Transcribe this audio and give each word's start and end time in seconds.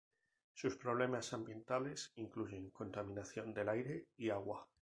Sus 0.55 0.77
problemas 0.77 1.31
ambientales 1.31 2.11
incluyen 2.15 2.71
contaminación 2.71 3.53
del 3.53 3.69
aire 3.69 4.07
y 4.17 4.31
agua. 4.31 4.67